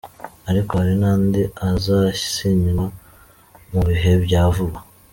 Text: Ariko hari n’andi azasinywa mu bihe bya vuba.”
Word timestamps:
Ariko 0.49 0.71
hari 0.79 0.93
n’andi 1.01 1.41
azasinywa 1.69 2.85
mu 3.71 3.81
bihe 3.87 4.11
bya 4.23 4.43
vuba.” 4.55 4.79